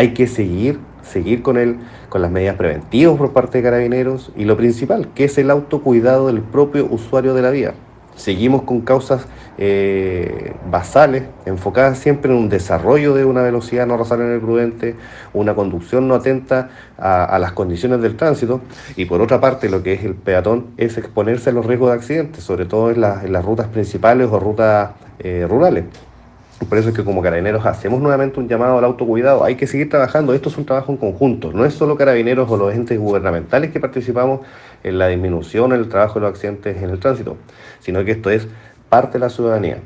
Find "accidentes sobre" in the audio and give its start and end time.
21.96-22.64